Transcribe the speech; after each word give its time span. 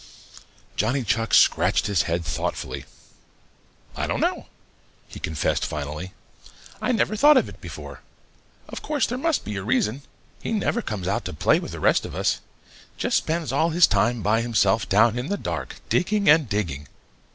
Johnny 0.75 1.03
Chuck 1.03 1.31
scratched 1.31 1.85
his 1.85 2.01
head 2.09 2.25
thoughtfully. 2.25 2.85
"I 3.95 4.07
don't 4.07 4.19
know," 4.19 4.47
he 5.07 5.19
confessed 5.19 5.63
finally. 5.63 6.11
"I 6.81 6.91
never 6.91 7.15
thought 7.15 7.37
of 7.37 7.47
it 7.47 7.61
before. 7.61 8.01
Of 8.67 8.81
course 8.81 9.05
there 9.05 9.19
must 9.19 9.45
be 9.45 9.57
a 9.57 9.63
reason. 9.63 10.01
He 10.41 10.53
never 10.53 10.81
comes 10.81 11.07
out 11.07 11.23
to 11.25 11.33
play 11.33 11.59
with 11.59 11.71
the 11.71 11.79
rest 11.79 12.03
of 12.03 12.15
us 12.15 12.41
just 12.97 13.17
spends 13.17 13.51
all 13.51 13.69
his 13.69 13.85
time 13.85 14.23
by 14.23 14.41
himself 14.41 14.89
down 14.89 15.19
in 15.19 15.27
the 15.29 15.37
dark, 15.37 15.75
digging 15.89 16.27
and 16.27 16.49
digging. 16.49 16.87